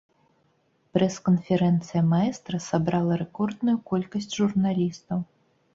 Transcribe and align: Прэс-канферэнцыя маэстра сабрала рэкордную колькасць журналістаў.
Прэс-канферэнцыя 0.97 2.01
маэстра 2.15 2.57
сабрала 2.69 3.13
рэкордную 3.25 3.77
колькасць 3.95 4.33
журналістаў. 4.39 5.19